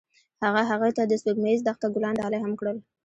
هغه 0.43 0.61
هغې 0.69 0.91
ته 0.97 1.03
د 1.05 1.11
سپوږمیز 1.21 1.59
دښته 1.63 1.87
ګلان 1.95 2.13
ډالۍ 2.21 2.39
هم 2.41 2.53
کړل. 2.59 2.77